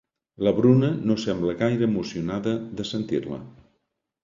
La 0.45 0.53
Bruna 0.59 0.89
no 1.09 1.17
sembla 1.25 1.55
gaire 1.61 1.87
emocionada 1.89 2.57
de 2.81 2.89
sentir-la. 2.95 3.41